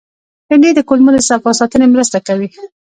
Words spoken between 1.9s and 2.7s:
مرسته کوي